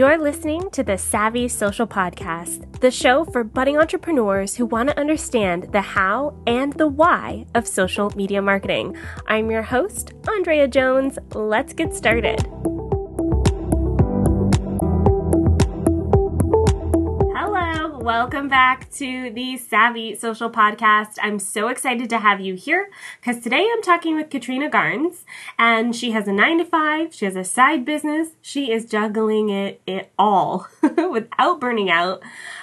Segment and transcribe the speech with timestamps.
[0.00, 4.98] You're listening to the Savvy Social Podcast, the show for budding entrepreneurs who want to
[4.98, 8.96] understand the how and the why of social media marketing.
[9.26, 11.18] I'm your host, Andrea Jones.
[11.34, 12.40] Let's get started.
[18.00, 21.18] Welcome back to the Savvy Social Podcast.
[21.22, 22.88] I'm so excited to have you here
[23.20, 25.24] because today I'm talking with Katrina Garnes
[25.58, 29.50] and she has a nine to five, she has a side business, she is juggling
[29.50, 30.66] it, it all
[31.10, 32.22] without burning out.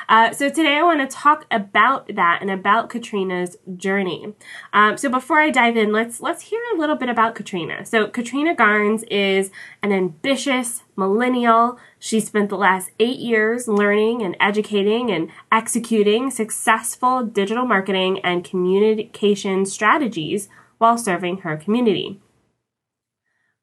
[0.10, 4.34] Uh, so today I want to talk about that and about Katrina's journey.
[4.72, 7.86] Um, so before I dive in, let's let's hear a little bit about Katrina.
[7.86, 9.52] So Katrina Garnes is
[9.84, 11.78] an ambitious millennial.
[12.00, 18.44] She spent the last eight years learning and educating and executing successful digital marketing and
[18.44, 20.48] communication strategies
[20.78, 22.22] while serving her community.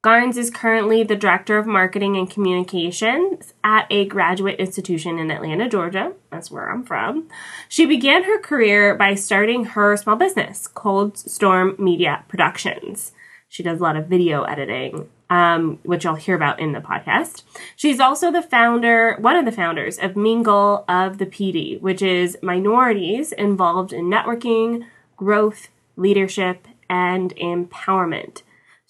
[0.05, 5.67] Garnes is currently the Director of Marketing and Communications at a graduate institution in Atlanta,
[5.67, 6.13] Georgia.
[6.31, 7.27] That's where I'm from.
[7.71, 13.13] She began her career by starting her small business, Cold Storm Media Productions.
[13.49, 17.43] She does a lot of video editing, um, which I'll hear about in the podcast.
[17.75, 22.37] She's also the founder, one of the founders of Mingle of the PD, which is
[22.43, 24.85] minorities involved in networking,
[25.17, 28.43] growth, leadership, and empowerment.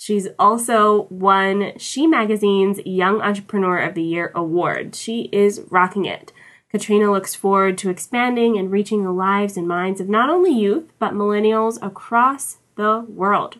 [0.04, 4.94] She's also won She Magazine's Young Entrepreneur of the Year award.
[4.94, 6.30] She is rocking it.
[6.70, 10.92] Katrina looks forward to expanding and reaching the lives and minds of not only youth,
[10.98, 13.56] but millennials across the world.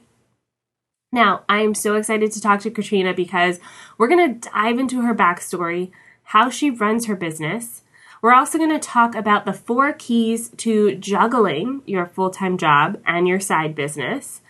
[1.10, 3.58] Now, I am so excited to talk to Katrina because
[3.96, 5.92] we're going to dive into her backstory,
[6.24, 7.84] how she runs her business.
[8.20, 13.00] We're also going to talk about the four keys to juggling your full time job
[13.06, 14.42] and your side business.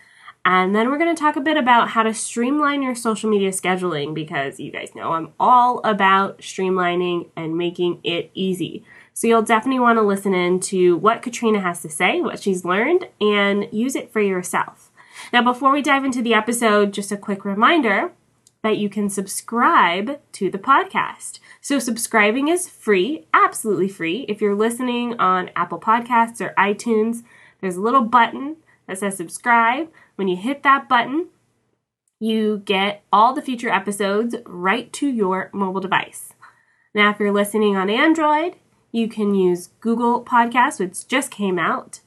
[0.45, 3.49] And then we're going to talk a bit about how to streamline your social media
[3.49, 8.85] scheduling because you guys know I'm all about streamlining and making it easy.
[9.15, 12.63] So you'll definitely want to listen in to what Katrina has to say, what she's
[12.63, 14.91] learned, and use it for yourself.
[15.33, 18.11] Now, before we dive into the episode, just a quick reminder
[18.61, 21.39] that you can subscribe to the podcast.
[21.59, 24.25] So subscribing is free, absolutely free.
[24.27, 27.23] If you're listening on Apple Podcasts or iTunes,
[27.61, 29.89] there's a little button that says subscribe.
[30.15, 31.27] When you hit that button,
[32.19, 36.33] you get all the future episodes right to your mobile device.
[36.93, 38.55] Now, if you're listening on Android,
[38.91, 41.99] you can use Google Podcasts, which just came out,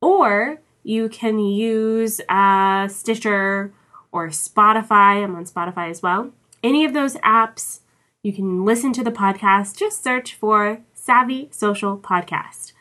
[0.00, 3.72] or you can use uh, Stitcher
[4.12, 5.24] or Spotify.
[5.24, 6.30] I'm on Spotify as well.
[6.62, 7.80] Any of those apps,
[8.22, 9.76] you can listen to the podcast.
[9.76, 12.72] Just search for Savvy Social Podcast.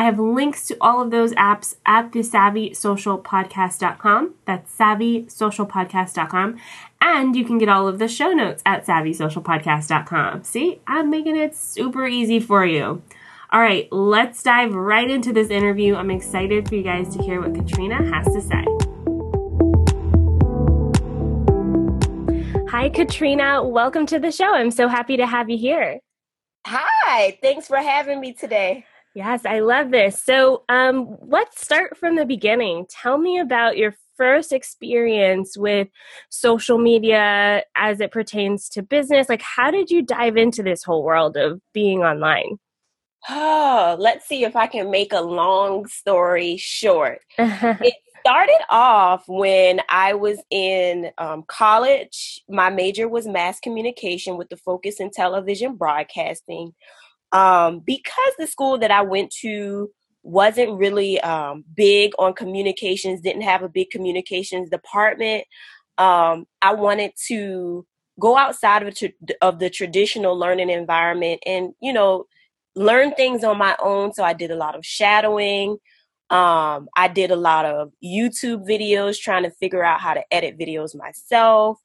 [0.00, 4.34] I have links to all of those apps at the savvysocialpodcast.com.
[4.46, 6.58] That's savvysocialpodcast.com.
[7.02, 10.44] And you can get all of the show notes at savvysocialpodcast.com.
[10.44, 13.02] See, I'm making it super easy for you.
[13.50, 15.96] All right, let's dive right into this interview.
[15.96, 18.64] I'm excited for you guys to hear what Katrina has to say.
[22.70, 23.62] Hi, Katrina.
[23.62, 24.54] Welcome to the show.
[24.54, 26.00] I'm so happy to have you here.
[26.66, 28.86] Hi, thanks for having me today.
[29.14, 30.22] Yes, I love this.
[30.22, 32.86] So, um, let's start from the beginning.
[32.88, 35.88] Tell me about your first experience with
[36.28, 39.28] social media as it pertains to business.
[39.28, 42.58] Like, how did you dive into this whole world of being online?
[43.28, 47.20] Oh, let's see if I can make a long story short.
[47.38, 52.42] it started off when I was in um, college.
[52.48, 56.74] My major was mass communication with the focus in television broadcasting
[57.32, 59.90] um, because the school that I went to
[60.22, 65.44] wasn't really um, big on communications, didn't have a big communications department.
[65.98, 67.86] Um, I wanted to
[68.18, 68.96] go outside of,
[69.40, 72.26] of the traditional learning environment and, you know,
[72.74, 74.12] learn things on my own.
[74.12, 75.78] So I did a lot of shadowing.
[76.28, 80.58] Um, I did a lot of YouTube videos trying to figure out how to edit
[80.58, 81.78] videos myself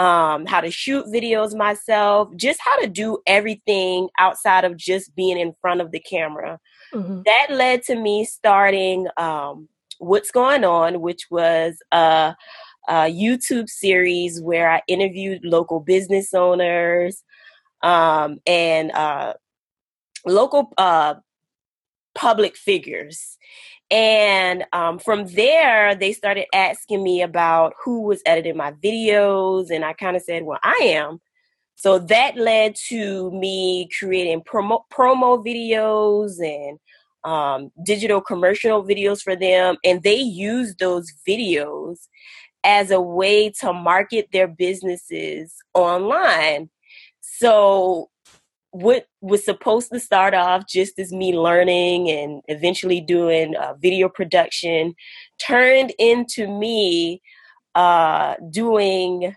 [0.00, 5.38] um, how to shoot videos myself, just how to do everything outside of just being
[5.38, 6.58] in front of the camera.
[6.94, 7.20] Mm-hmm.
[7.26, 9.68] That led to me starting um,
[9.98, 12.34] What's Going On, which was a,
[12.88, 17.22] a, YouTube series where I interviewed local business owners
[17.82, 19.34] um, and uh,
[20.24, 21.16] local uh,
[22.14, 23.36] public figures.
[23.90, 29.70] And um, from there, they started asking me about who was editing my videos.
[29.70, 31.20] And I kind of said, well, I am.
[31.74, 36.78] So that led to me creating promo, promo videos and
[37.24, 39.76] um, digital commercial videos for them.
[39.82, 41.96] And they used those videos
[42.62, 46.68] as a way to market their businesses online.
[47.22, 48.09] So
[48.72, 54.08] what was supposed to start off just as me learning and eventually doing uh, video
[54.08, 54.94] production
[55.38, 57.20] turned into me
[57.74, 59.34] uh, doing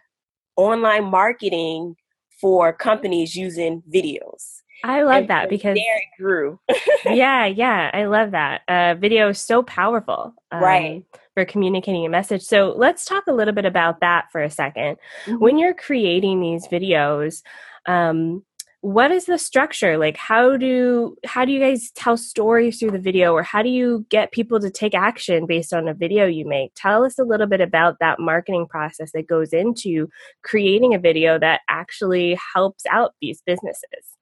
[0.55, 1.95] online marketing
[2.39, 4.61] for companies using videos.
[4.83, 6.59] I love and that because there it grew.
[7.05, 8.61] yeah, yeah, I love that.
[8.67, 12.41] Uh, video is so powerful, um, right, for communicating a message.
[12.41, 15.35] So let's talk a little bit about that for a 2nd mm-hmm.
[15.37, 17.43] When you're creating these videos,
[17.87, 18.43] um,
[18.83, 19.97] what is the structure?
[19.97, 23.69] Like how do how do you guys tell stories through the video or how do
[23.69, 26.73] you get people to take action based on a video you make?
[26.75, 30.09] Tell us a little bit about that marketing process that goes into
[30.43, 34.17] creating a video that actually helps out these businesses.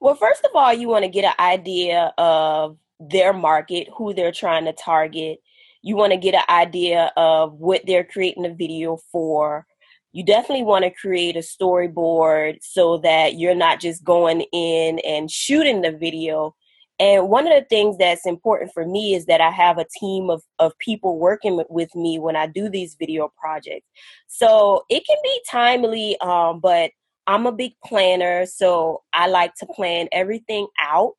[0.00, 4.32] Well first of all you want to get an idea of their market who they're
[4.32, 5.38] trying to target.
[5.82, 9.66] You want to get an idea of what they're creating a video for
[10.14, 15.28] you definitely want to create a storyboard so that you're not just going in and
[15.28, 16.54] shooting the video.
[17.00, 20.30] And one of the things that's important for me is that I have a team
[20.30, 23.88] of, of people working with me when I do these video projects.
[24.28, 26.92] So it can be timely, um, but
[27.26, 31.14] I'm a big planner, so I like to plan everything out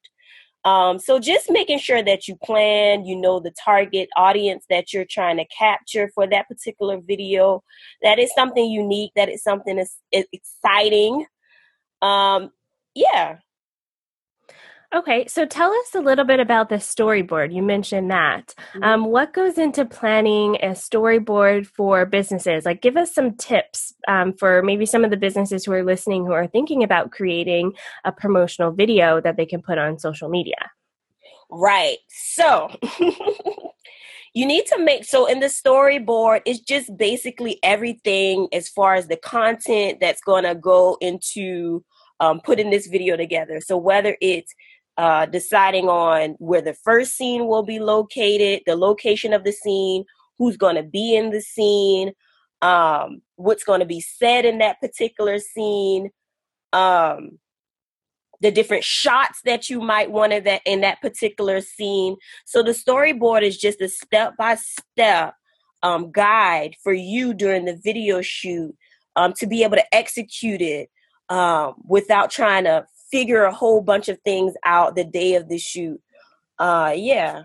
[0.66, 5.06] um, so just making sure that you plan, you know, the target audience that you're
[5.06, 7.64] trying to capture for that particular video,
[8.02, 11.28] that is something unique, that is something that's exciting.
[12.02, 12.50] Um,
[12.96, 13.38] yeah,
[14.95, 17.53] Okay, so tell us a little bit about the storyboard.
[17.53, 18.56] You mentioned that.
[18.56, 18.83] Mm-hmm.
[18.83, 22.63] Um, what goes into planning a storyboard for businesses?
[22.63, 26.25] Like, give us some tips um, for maybe some of the businesses who are listening
[26.25, 27.74] who are thinking about creating
[28.06, 30.71] a promotional video that they can put on social media.
[31.50, 31.97] Right.
[32.07, 32.69] So,
[34.33, 39.07] you need to make so in the storyboard it's just basically everything as far as
[39.07, 41.83] the content that's going to go into
[42.19, 44.53] um, putting this video together so whether it's
[44.97, 50.06] uh, deciding on where the first scene will be located, the location of the scene,
[50.38, 52.13] who's going to be in the scene,
[52.62, 56.09] um, what's going to be said in that particular scene,
[56.74, 57.39] um,
[58.42, 62.15] the different shots that you might want in that in that particular scene.
[62.45, 65.36] So the storyboard is just a step by step
[66.12, 68.75] guide for you during the video shoot
[69.15, 70.89] um, to be able to execute it
[71.30, 75.57] um, without trying to figure a whole bunch of things out the day of the
[75.57, 76.02] shoot.
[76.60, 77.44] Uh, yeah.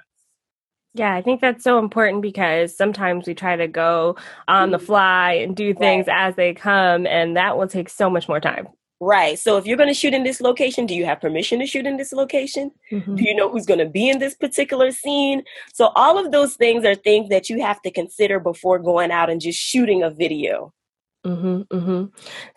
[0.95, 4.17] Yeah, I think that's so important because sometimes we try to go
[4.49, 4.87] on the mm-hmm.
[4.87, 6.29] fly and do things right.
[6.29, 8.67] as they come, and that will take so much more time.
[9.03, 9.39] Right.
[9.39, 11.87] So if you're going to shoot in this location, do you have permission to shoot
[11.87, 12.71] in this location?
[12.93, 13.15] Mm-hmm.
[13.15, 15.43] Do you know who's going to be in this particular scene?
[15.73, 19.31] So all of those things are things that you have to consider before going out
[19.31, 20.75] and just shooting a video.
[21.27, 22.05] Mm-hmm, mm-hmm.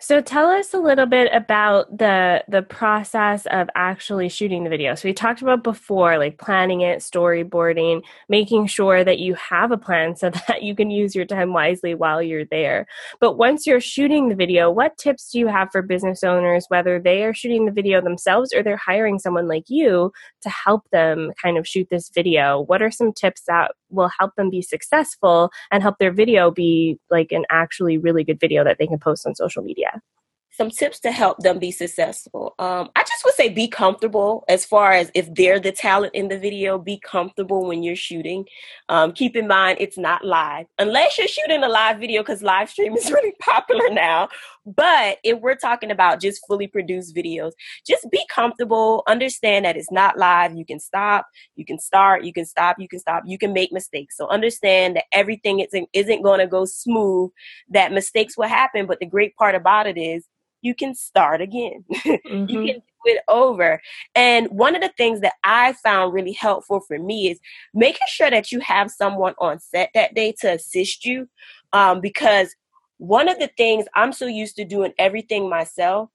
[0.00, 4.94] So tell us a little bit about the the process of actually shooting the video.
[4.94, 8.00] So we talked about before, like planning it, storyboarding,
[8.30, 11.94] making sure that you have a plan so that you can use your time wisely
[11.94, 12.86] while you're there.
[13.20, 16.98] But once you're shooting the video, what tips do you have for business owners, whether
[16.98, 21.32] they are shooting the video themselves or they're hiring someone like you to help them
[21.42, 22.62] kind of shoot this video?
[22.62, 26.98] What are some tips that will help them be successful and help their video be
[27.10, 30.00] like an actually really good video that they can post on social media
[30.56, 32.54] some tips to help them be successful.
[32.58, 36.28] Um, I just would say be comfortable as far as if they're the talent in
[36.28, 38.44] the video, be comfortable when you're shooting.
[38.88, 42.70] Um, keep in mind it's not live unless you're shooting a live video because live
[42.70, 44.28] stream is really popular now.
[44.64, 47.52] But if we're talking about just fully produced videos,
[47.86, 49.02] just be comfortable.
[49.08, 50.54] Understand that it's not live.
[50.54, 53.72] You can stop, you can start, you can stop, you can stop, you can make
[53.72, 54.16] mistakes.
[54.16, 57.30] So understand that everything isn't, isn't going to go smooth,
[57.70, 58.86] that mistakes will happen.
[58.86, 60.26] But the great part about it is
[60.64, 61.84] you can start again.
[62.24, 62.48] Mm-hmm.
[62.48, 63.80] you can do it over.
[64.14, 67.38] And one of the things that I found really helpful for me is
[67.74, 71.28] making sure that you have someone on set that day to assist you.
[71.72, 72.54] Um, because
[72.96, 76.08] one of the things I'm so used to doing everything myself,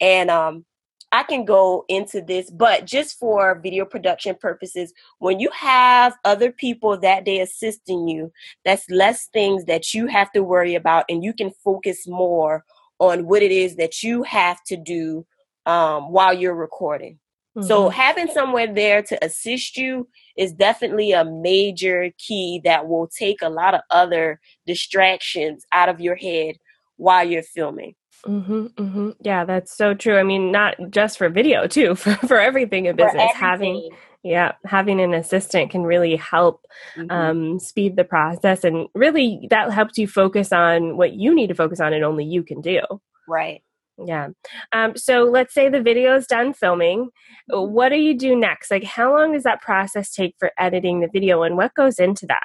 [0.00, 0.64] and um,
[1.12, 6.50] I can go into this, but just for video production purposes, when you have other
[6.50, 8.32] people that day assisting you,
[8.64, 12.64] that's less things that you have to worry about, and you can focus more
[13.02, 15.26] on what it is that you have to do
[15.66, 17.18] um, while you're recording.
[17.56, 17.66] Mm-hmm.
[17.66, 23.42] So having someone there to assist you is definitely a major key that will take
[23.42, 26.56] a lot of other distractions out of your head
[26.96, 27.94] while you're filming.
[28.24, 29.10] Mm-hmm, mm-hmm.
[29.20, 30.16] Yeah, that's so true.
[30.16, 33.14] I mean, not just for video, too, for, for everything in business.
[33.14, 33.40] Everything.
[33.40, 33.90] Having
[34.22, 36.64] yeah, having an assistant can really help
[36.96, 37.10] mm-hmm.
[37.10, 41.54] um, speed the process, and really that helps you focus on what you need to
[41.54, 42.80] focus on, and only you can do.
[43.28, 43.62] Right.
[43.98, 44.28] Yeah.
[44.72, 47.10] Um, so let's say the video is done filming.
[47.50, 47.72] Mm-hmm.
[47.72, 48.70] What do you do next?
[48.70, 52.26] Like, how long does that process take for editing the video, and what goes into
[52.26, 52.44] that?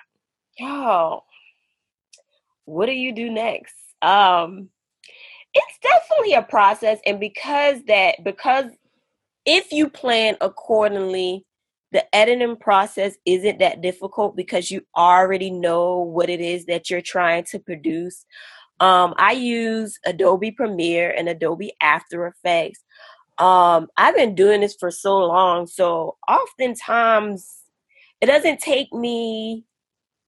[0.59, 1.21] Oh,
[2.65, 3.75] what do you do next?
[4.01, 4.69] Um,
[5.53, 8.65] it's definitely a process, and because that, because
[9.45, 11.45] if you plan accordingly,
[11.97, 17.01] the editing process isn't that difficult because you already know what it is that you're
[17.01, 18.23] trying to produce.
[18.79, 22.83] Um, I use Adobe Premiere and Adobe After Effects.
[23.39, 27.63] Um, I've been doing this for so long, so oftentimes
[28.21, 29.65] it doesn't take me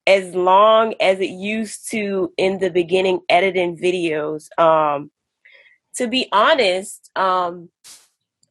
[0.07, 4.47] as long as it used to in the beginning editing videos.
[4.57, 5.11] Um,
[5.97, 7.69] to be honest, um,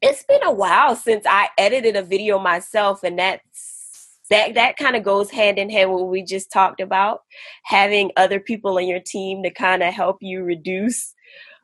[0.02, 4.96] it's been a while since I edited a video myself, and that's that that kind
[4.96, 7.20] of goes hand in hand with what we just talked about
[7.64, 11.14] having other people in your team to kind of help you reduce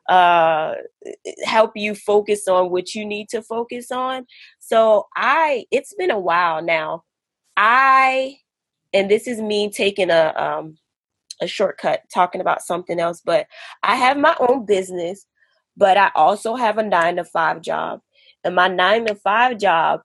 [0.09, 0.75] uh
[1.45, 4.27] help you focus on what you need to focus on.
[4.61, 7.05] So i it's been a while now.
[7.57, 8.37] I
[8.95, 10.77] and this is me taking a um
[11.43, 13.47] a shortcut talking about something else but
[13.83, 15.27] i have my own business
[15.77, 18.01] but i also have a 9 to 5 job
[18.45, 20.01] and my 9 to 5 job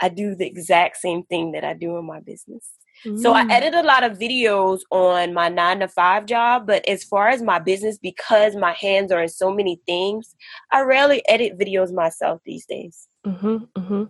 [0.00, 2.70] I do the exact same thing that I do in my business.
[3.04, 3.20] Mm.
[3.20, 3.50] So I mm.
[3.50, 7.42] edit a lot of videos on my nine to five job, but as far as
[7.42, 10.34] my business, because my hands are in so many things,
[10.72, 13.08] I rarely edit videos myself these days.
[13.26, 14.04] Mm-hmm, mm-hmm.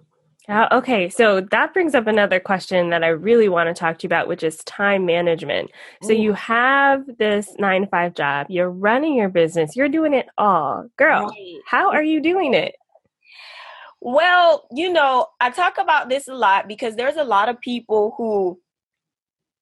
[0.48, 4.04] Uh, okay, so that brings up another question that I really want to talk to
[4.04, 5.70] you about, which is time management.
[6.02, 10.26] So you have this nine to five job, you're running your business, you're doing it
[10.38, 10.88] all.
[10.96, 11.58] Girl, right.
[11.66, 12.76] how are you doing it?
[14.00, 18.14] Well, you know, I talk about this a lot because there's a lot of people
[18.16, 18.60] who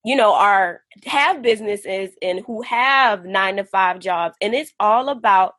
[0.04, 5.08] you know are have businesses and who have 9 to 5 jobs and it's all
[5.08, 5.54] about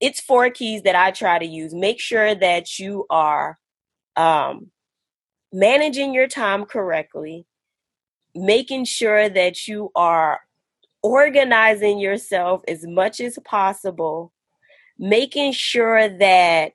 [0.00, 1.74] it's four keys that I try to use.
[1.74, 3.58] Make sure that you are
[4.16, 4.70] um
[5.52, 7.46] managing your time correctly,
[8.34, 10.40] making sure that you are
[11.02, 14.32] organizing yourself as much as possible,
[14.98, 16.72] making sure that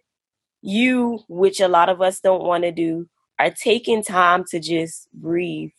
[0.63, 5.09] you, which a lot of us don't want to do, are taking time to just
[5.13, 5.71] breathe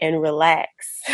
[0.00, 0.68] and relax.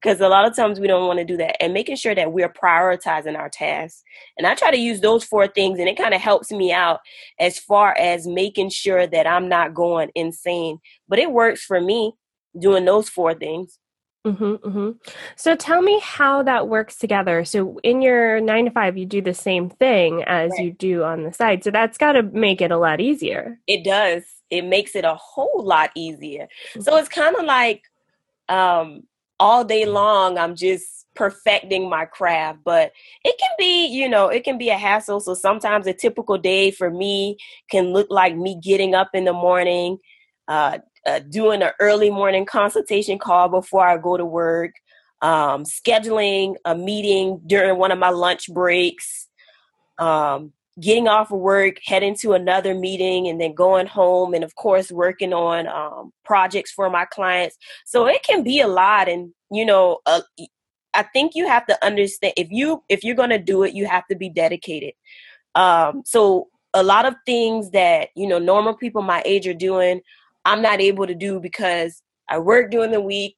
[0.00, 2.32] Because a lot of times we don't want to do that and making sure that
[2.32, 4.04] we're prioritizing our tasks.
[4.38, 7.00] And I try to use those four things, and it kind of helps me out
[7.40, 10.78] as far as making sure that I'm not going insane.
[11.08, 12.12] But it works for me
[12.56, 13.80] doing those four things.
[14.26, 14.90] Mm-hmm, mm-hmm.
[15.36, 17.44] So tell me how that works together.
[17.44, 20.64] So in your nine to five, you do the same thing as right.
[20.64, 21.62] you do on the side.
[21.62, 23.60] So that's got to make it a lot easier.
[23.68, 24.24] It does.
[24.50, 26.48] It makes it a whole lot easier.
[26.70, 26.80] Mm-hmm.
[26.80, 27.84] So it's kind of like
[28.48, 29.04] um,
[29.38, 32.58] all day long, I'm just perfecting my craft.
[32.64, 32.92] But
[33.24, 35.20] it can be, you know, it can be a hassle.
[35.20, 37.36] So sometimes a typical day for me
[37.70, 39.98] can look like me getting up in the morning.
[40.48, 44.72] Uh, uh, doing an early morning consultation call before I go to work,
[45.22, 49.28] um, scheduling a meeting during one of my lunch breaks,
[49.98, 54.54] um, getting off of work, heading to another meeting, and then going home, and of
[54.56, 57.56] course, working on um, projects for my clients.
[57.84, 60.20] So it can be a lot, and you know, uh,
[60.92, 63.86] I think you have to understand if you if you're going to do it, you
[63.86, 64.94] have to be dedicated.
[65.54, 70.00] Um, so a lot of things that you know normal people my age are doing
[70.46, 73.36] I'm not able to do because I work during the week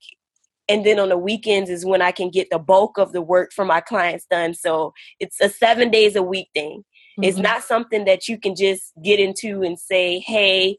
[0.69, 3.53] and then on the weekends is when I can get the bulk of the work
[3.53, 4.55] for my clients done.
[4.55, 6.85] So it's a 7 days a week thing.
[7.19, 7.25] Mm-hmm.
[7.25, 10.77] It's not something that you can just get into and say, "Hey,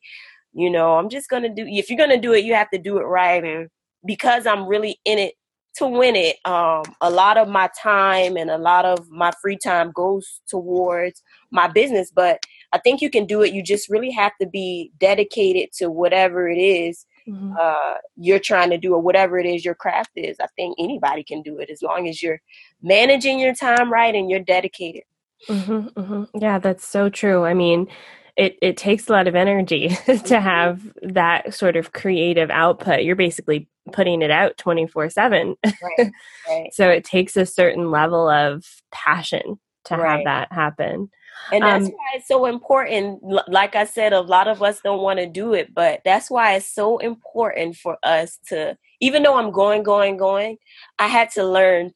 [0.53, 2.69] you know, I'm just going to do if you're going to do it, you have
[2.69, 3.67] to do it right." And
[4.05, 5.33] because I'm really in it
[5.79, 9.57] to win it, um, a lot of my time and a lot of my free
[9.57, 13.53] time goes towards my business, but I think you can do it.
[13.53, 17.53] You just really have to be dedicated to whatever it is mm-hmm.
[17.59, 20.37] uh, you're trying to do or whatever it is your craft is.
[20.39, 22.41] I think anybody can do it as long as you're
[22.81, 25.03] managing your time right and you're dedicated.
[25.47, 26.23] Mm-hmm, mm-hmm.
[26.37, 27.45] Yeah, that's so true.
[27.45, 27.87] I mean,
[28.35, 29.89] it, it takes a lot of energy
[30.25, 33.03] to have that sort of creative output.
[33.03, 35.55] You're basically putting it out 24 7.
[36.71, 40.17] so it takes a certain level of passion to right.
[40.17, 41.09] have that happen.
[41.51, 43.23] And that's um, why it's so important.
[43.47, 46.55] Like I said, a lot of us don't want to do it, but that's why
[46.55, 50.57] it's so important for us to, even though I'm going, going, going,
[50.99, 51.91] I had to learn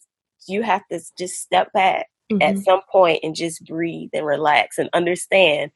[0.47, 2.41] you have to just step back mm-hmm.
[2.41, 5.71] at some point and just breathe and relax and understand.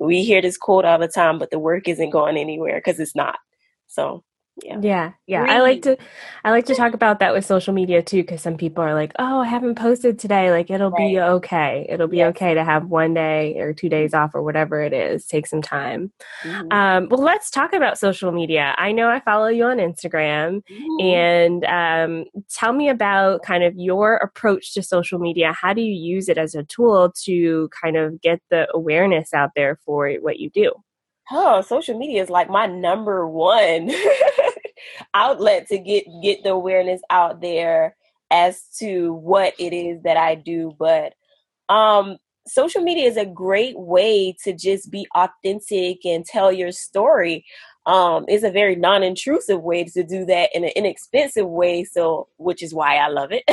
[0.00, 3.14] We hear this quote all the time, but the work isn't going anywhere because it's
[3.14, 3.38] not.
[3.86, 4.24] So
[4.62, 5.44] yeah yeah, yeah.
[5.48, 5.96] i like to
[6.44, 9.12] i like to talk about that with social media too because some people are like
[9.18, 11.12] oh i haven't posted today like it'll right.
[11.12, 12.30] be okay it'll be yes.
[12.30, 15.62] okay to have one day or two days off or whatever it is take some
[15.62, 16.72] time mm-hmm.
[16.72, 21.04] um, well let's talk about social media i know i follow you on instagram mm-hmm.
[21.04, 25.94] and um, tell me about kind of your approach to social media how do you
[25.94, 30.38] use it as a tool to kind of get the awareness out there for what
[30.38, 30.72] you do
[31.30, 33.90] oh social media is like my number one
[35.14, 37.96] outlet to get get the awareness out there
[38.30, 40.74] as to what it is that I do.
[40.78, 41.14] But
[41.68, 47.44] um, social media is a great way to just be authentic and tell your story.
[47.86, 51.84] Um, it's a very non-intrusive way to do that in an inexpensive way.
[51.84, 53.44] So, which is why I love it.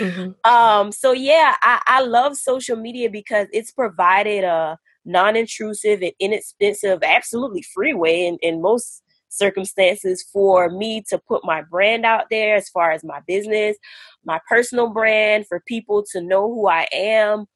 [0.00, 0.30] mm-hmm.
[0.50, 7.02] um, so yeah, I, I love social media because it's provided a non-intrusive and inexpensive,
[7.02, 9.02] absolutely free way in, in most
[9.34, 13.76] circumstances for me to put my brand out there as far as my business,
[14.24, 17.46] my personal brand, for people to know who I am.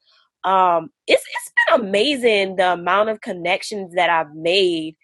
[0.44, 4.96] Um, it's it's been amazing the amount of connections that I've made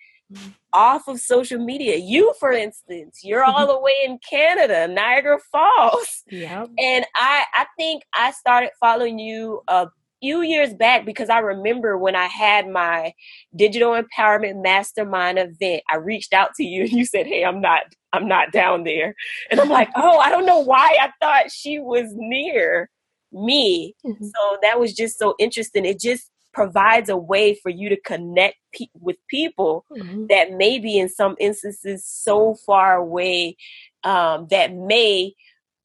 [0.73, 1.97] off of social media.
[1.97, 6.23] You, for instance, you're all the way in Canada, Niagara Falls.
[6.31, 6.66] Yeah.
[6.78, 9.87] And I I think I started following you uh,
[10.25, 13.12] few years back because I remember when I had my
[13.54, 17.83] digital empowerment mastermind event, I reached out to you and you said, Hey, I'm not,
[18.14, 19.14] I'm not down there.
[19.50, 22.88] And I'm like, Oh, I don't know why I thought she was near
[23.33, 23.95] me.
[24.07, 24.25] Mm-hmm.
[24.25, 25.85] So that was just so interesting.
[25.85, 30.26] It just provides a way for you to connect pe- with people mm-hmm.
[30.28, 33.57] that may be in some instances so far away
[34.04, 35.35] um, that may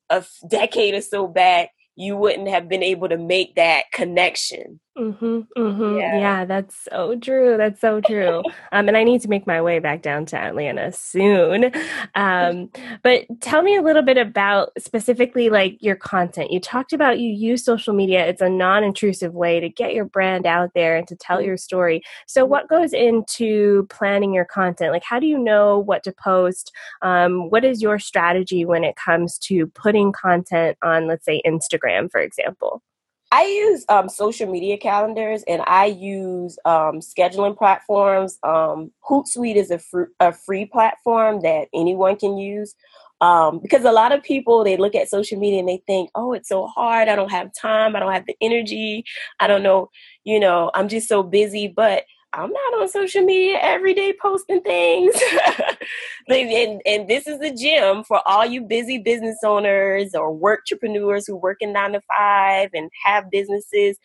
[0.09, 4.79] a decade or so back you wouldn't have been able to make that connection.
[4.97, 5.97] Mm-hmm, mm-hmm.
[5.97, 6.17] Yeah.
[6.17, 6.45] yeah.
[6.45, 7.55] that's so true.
[7.57, 8.43] That's so true.
[8.71, 11.71] um, and I need to make my way back down to Atlanta soon.
[12.15, 12.69] Um,
[13.01, 16.51] but tell me a little bit about specifically like your content.
[16.51, 18.27] You talked about you use social media.
[18.27, 22.01] It's a non-intrusive way to get your brand out there and to tell your story.
[22.27, 24.91] So what goes into planning your content?
[24.91, 26.73] Like how do you know what to post?
[27.01, 32.11] Um, what is your strategy when it comes to putting content on, let's say, Instagram,
[32.11, 32.81] for example?
[33.31, 38.39] I use um, social media calendars and I use um, scheduling platforms.
[38.43, 42.73] Um, Hootsuite is a, fr- a free platform that anyone can use
[43.21, 46.33] um, because a lot of people they look at social media and they think, "Oh,
[46.33, 47.09] it's so hard.
[47.09, 47.95] I don't have time.
[47.95, 49.03] I don't have the energy.
[49.39, 49.89] I don't know.
[50.23, 54.61] You know, I'm just so busy." But I'm not on social media every day posting
[54.61, 55.15] things.
[56.27, 61.25] and, and this is the gym for all you busy business owners or work entrepreneurs
[61.25, 63.97] who work in nine to five and have businesses.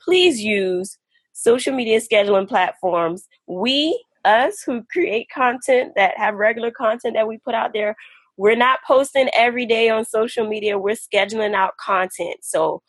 [0.00, 0.98] Please use
[1.32, 3.26] social media scheduling platforms.
[3.46, 7.96] We, us who create content that have regular content that we put out there,
[8.36, 10.78] we're not posting every day on social media.
[10.78, 12.36] We're scheduling out content.
[12.42, 12.82] So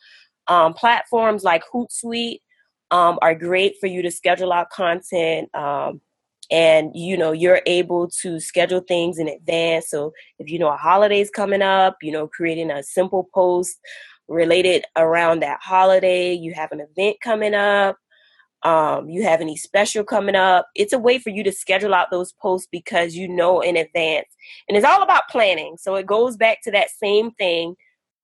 [0.46, 2.40] um, platforms like Hootsuite,
[2.90, 5.54] um, are great for you to schedule out content.
[5.54, 6.00] Um,
[6.50, 10.76] and you know you're able to schedule things in advance so if you know a
[10.76, 13.78] holiday's coming up you know creating a simple post
[14.28, 17.96] related around that holiday you have an event coming up
[18.62, 22.10] um, you have any special coming up it's a way for you to schedule out
[22.10, 24.28] those posts because you know in advance
[24.68, 27.74] and it's all about planning so it goes back to that same thing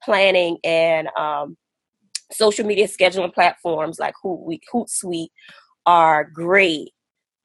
[0.03, 1.57] planning and um,
[2.33, 5.31] social media scheduling platforms like Hoot, Hootsuite
[5.87, 6.91] are great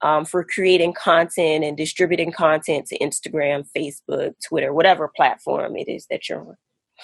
[0.02, 6.06] um, for creating content and distributing content to Instagram, Facebook, Twitter, whatever platform it is
[6.10, 6.56] that you're on.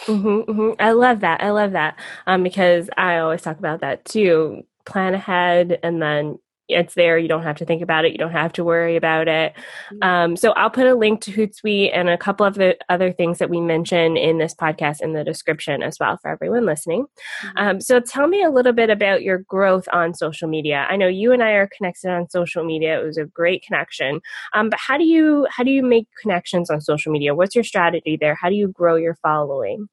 [0.06, 0.72] Mm-hmm, mm-hmm.
[0.80, 1.44] I love that.
[1.44, 4.64] I love that um, because I always talk about that too.
[4.86, 6.38] Plan ahead and then
[6.72, 7.18] it's there.
[7.18, 8.12] You don't have to think about it.
[8.12, 9.54] You don't have to worry about it.
[9.94, 10.04] Mm-hmm.
[10.04, 13.40] Um, so I'll put a link to Hootsuite and a couple of the other things
[13.40, 17.06] that we mention in this podcast in the description as well for everyone listening.
[17.44, 17.58] Mm-hmm.
[17.58, 20.86] Um, so tell me a little bit about your growth on social media.
[20.90, 23.00] I know you and I are connected on social media.
[23.00, 24.22] It was a great connection.
[24.54, 27.36] Um, but how do you how do you make connections on social media?
[27.36, 28.36] What's your strategy there?
[28.36, 29.88] How do you grow your following?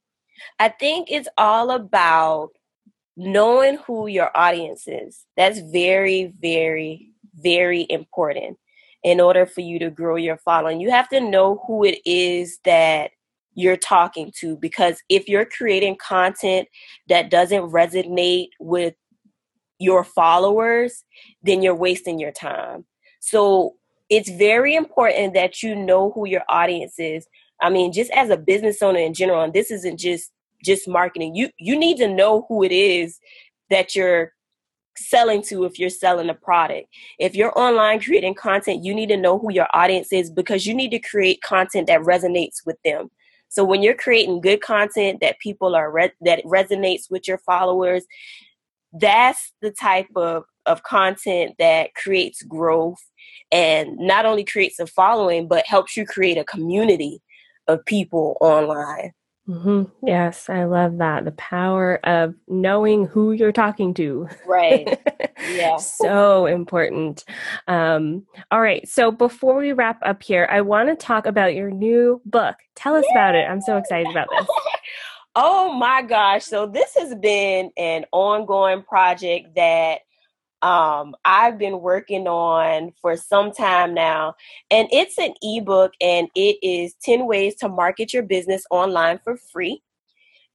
[0.59, 2.51] I think it's all about
[3.19, 8.57] knowing who your audience is that's very very very important
[9.05, 10.81] in order for you to grow your following.
[10.81, 13.11] You have to know who it is that
[13.55, 16.69] you're talking to because if you're creating content
[17.09, 18.95] that doesn't resonate with
[19.79, 21.05] your followers
[21.43, 22.85] then you're wasting your time.
[23.21, 23.75] So
[24.11, 27.27] it's very important that you know who your audience is.
[27.61, 30.31] I mean just as a business owner in general and this isn't just
[30.65, 31.35] just marketing.
[31.35, 33.19] You you need to know who it is
[33.71, 34.33] that you're
[34.97, 36.89] selling to if you're selling a product.
[37.19, 40.75] If you're online creating content, you need to know who your audience is because you
[40.75, 43.11] need to create content that resonates with them.
[43.49, 48.05] So when you're creating good content that people are re- that resonates with your followers,
[48.93, 53.03] that's the type of of content that creates growth
[53.51, 57.23] and not only creates a following but helps you create a community
[57.69, 59.13] of people online.
[59.49, 60.07] Mm-hmm.
[60.07, 61.25] Yes, I love that.
[61.25, 64.29] The power of knowing who you're talking to.
[64.47, 64.99] Right.
[65.51, 65.77] Yeah.
[65.77, 67.25] so important.
[67.69, 68.87] Um, all right.
[68.89, 72.57] So before we wrap up here, I want to talk about your new book.
[72.75, 73.49] Tell us about it.
[73.49, 74.49] I'm so excited about this.
[75.37, 76.45] oh my gosh.
[76.45, 80.01] So this has been an ongoing project that
[80.63, 84.35] um, I've been working on for some time now.
[84.71, 89.37] And it's an ebook and it is 10 ways to market your business online for
[89.53, 89.83] free.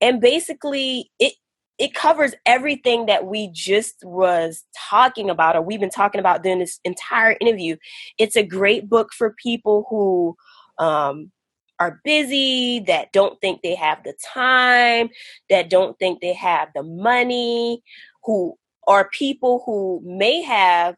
[0.02, 1.34] And basically it
[1.80, 6.60] it covers everything that we just was talking about or we've been talking about during
[6.60, 7.76] this entire interview.
[8.20, 10.38] It's a great book for people who
[10.78, 11.32] um,
[11.80, 15.10] are busy, that don't think they have the time,
[15.50, 17.82] that don't think they have the money,
[18.24, 18.56] who
[18.88, 20.96] are people who may have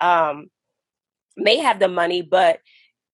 [0.00, 0.48] um,
[1.36, 2.60] may have the money, but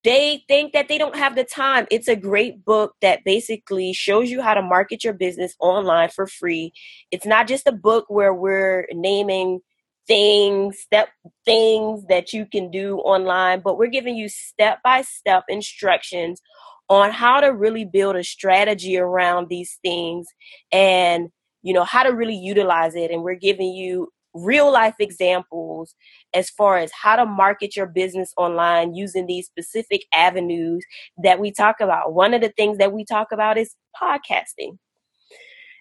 [0.03, 1.87] they think that they don't have the time.
[1.91, 6.27] It's a great book that basically shows you how to market your business online for
[6.27, 6.73] free.
[7.11, 9.61] It's not just a book where we're naming
[10.07, 11.09] things, step
[11.45, 16.41] things that you can do online, but we're giving you step by step instructions
[16.89, 20.27] on how to really build a strategy around these things
[20.73, 21.29] and
[21.63, 25.95] you know how to really utilize it and we're giving you real life examples
[26.35, 30.85] as far as how to market your business online using these specific avenues
[31.23, 32.15] that we talk about.
[32.15, 34.79] One of the things that we talk about is podcasting.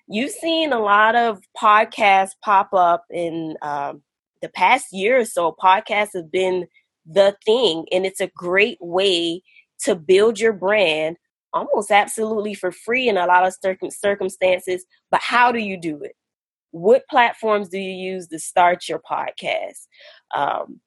[0.07, 4.01] You've seen a lot of podcasts pop up in um,
[4.41, 5.55] the past year or so.
[5.61, 6.65] Podcasts have been
[7.05, 9.43] the thing, and it's a great way
[9.81, 11.17] to build your brand
[11.53, 13.53] almost absolutely for free in a lot of
[13.91, 14.85] circumstances.
[15.11, 16.15] But how do you do it?
[16.71, 19.87] what platforms do you use to start your podcast?
[20.35, 20.79] Um,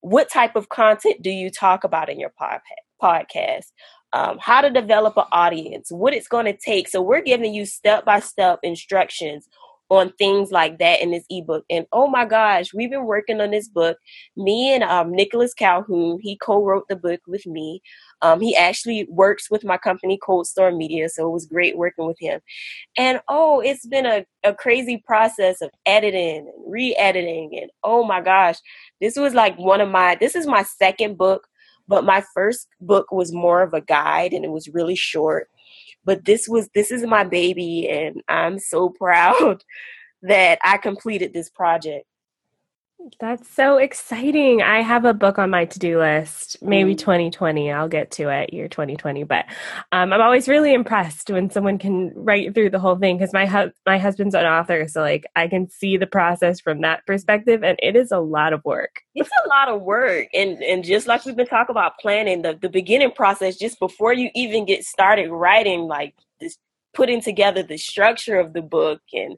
[0.00, 2.60] what type of content do you talk about in your pod-
[3.02, 3.66] podcast?
[4.14, 6.86] Um, how to develop an audience, what it's going to take.
[6.86, 9.48] So, we're giving you step by step instructions
[9.92, 11.66] on things like that in this ebook.
[11.68, 13.98] And oh my gosh, we've been working on this book.
[14.38, 17.82] Me and um, Nicholas Calhoun, he co wrote the book with me.
[18.22, 22.06] Um, he actually works with my company, Cold Storm Media, so it was great working
[22.06, 22.40] with him.
[22.96, 27.50] And oh, it's been a, a crazy process of editing and re editing.
[27.60, 28.56] And oh my gosh,
[28.98, 31.46] this was like one of my, this is my second book,
[31.86, 35.50] but my first book was more of a guide and it was really short.
[36.04, 39.62] But this was, this is my baby, and I'm so proud
[40.22, 42.06] that I completed this project.
[43.18, 44.62] That's so exciting.
[44.62, 46.98] I have a book on my to do list, maybe mm.
[46.98, 47.70] 2020.
[47.72, 49.24] I'll get to it, year 2020.
[49.24, 49.46] But
[49.90, 53.46] um, I'm always really impressed when someone can write through the whole thing because my,
[53.46, 54.86] hu- my husband's an author.
[54.88, 57.64] So, like, I can see the process from that perspective.
[57.64, 59.00] And it is a lot of work.
[59.14, 60.28] It's a lot of work.
[60.32, 64.12] And, and just like we've been talking about planning, the, the beginning process, just before
[64.12, 66.14] you even get started writing, like,
[66.94, 69.36] putting together the structure of the book and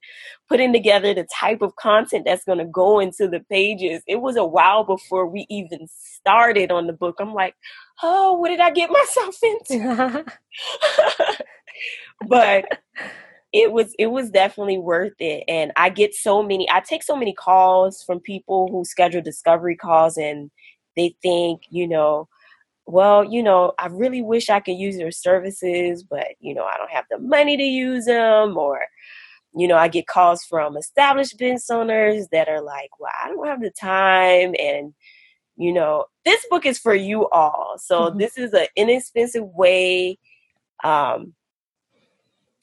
[0.49, 4.03] putting together the type of content that's going to go into the pages.
[4.07, 7.17] It was a while before we even started on the book.
[7.21, 7.55] I'm like,
[8.03, 10.25] oh, what did I get myself into?
[12.29, 12.65] but
[13.53, 17.17] it was it was definitely worth it and i get so many i take so
[17.17, 20.51] many calls from people who schedule discovery calls and
[20.97, 22.29] they think you know
[22.87, 26.77] well, you know, I really wish I could use your services, but, you know, I
[26.77, 28.57] don't have the money to use them.
[28.57, 28.81] Or,
[29.57, 33.47] you know, I get calls from established business owners that are like, well, I don't
[33.47, 34.55] have the time.
[34.59, 34.93] And,
[35.57, 37.77] you know, this book is for you all.
[37.79, 38.19] So mm-hmm.
[38.19, 40.19] this is an inexpensive way
[40.83, 41.35] um,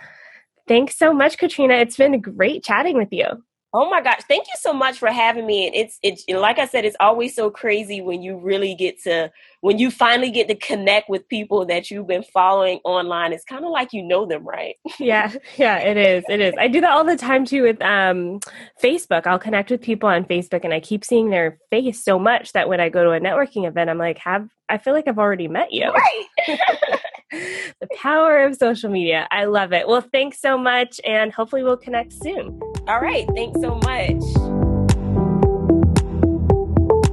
[0.67, 1.75] Thanks so much, Katrina.
[1.75, 3.25] It's been great chatting with you.
[3.71, 5.67] Oh my gosh, thank you so much for having me.
[5.67, 9.31] And it's it's like I said, it's always so crazy when you really get to
[9.61, 13.31] when you finally get to connect with people that you've been following online.
[13.31, 14.75] It's kind of like you know them, right?
[14.99, 16.23] yeah, yeah, it is.
[16.29, 16.55] It is.
[16.57, 18.39] I do that all the time too with um
[18.81, 19.27] Facebook.
[19.27, 22.69] I'll connect with people on Facebook and I keep seeing their face so much that
[22.69, 25.47] when I go to a networking event, I'm like, have I feel like I've already
[25.47, 25.91] met you.
[25.91, 26.59] Right.
[27.31, 29.27] the power of social media.
[29.31, 29.87] I love it.
[29.87, 32.59] Well, thanks so much and hopefully we'll connect soon.
[32.87, 33.27] All right.
[33.35, 34.21] Thanks so much.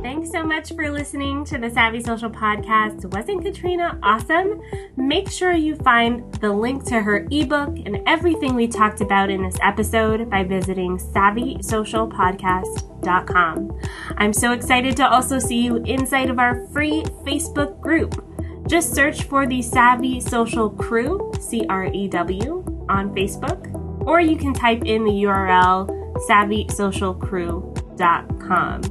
[0.03, 3.05] Thanks so much for listening to the Savvy Social Podcast.
[3.13, 4.61] Wasn't Katrina awesome?
[4.97, 9.43] Make sure you find the link to her ebook and everything we talked about in
[9.43, 13.81] this episode by visiting savvysocialpodcast.com.
[14.17, 18.36] I'm so excited to also see you inside of our free Facebook group.
[18.67, 24.37] Just search for the Savvy Social Crew, C R E W, on Facebook or you
[24.37, 25.91] can type in the URL
[26.31, 28.83] savvysocialcrew.com.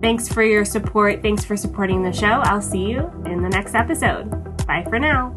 [0.00, 1.22] Thanks for your support.
[1.22, 2.42] Thanks for supporting the show.
[2.44, 4.30] I'll see you in the next episode.
[4.66, 5.35] Bye for now.